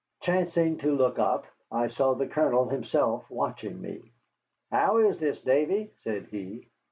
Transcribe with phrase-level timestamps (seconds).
[0.21, 4.11] Chancing to look up, I saw the Colonel himself watching me.
[4.71, 6.67] "How is this, Davy?" said he.